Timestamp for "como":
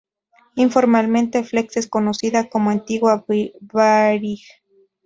2.49-2.71